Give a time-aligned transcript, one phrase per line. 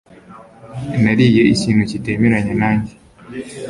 [1.03, 2.93] Nariye ikintu kitemeranya nanjye.